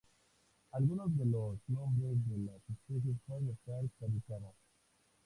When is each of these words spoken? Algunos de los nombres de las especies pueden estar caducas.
Algunos 0.71 1.15
de 1.15 1.25
los 1.27 1.59
nombres 1.67 2.27
de 2.27 2.39
las 2.39 2.59
especies 2.71 3.17
pueden 3.27 3.49
estar 3.49 3.83
caducas. 3.99 4.41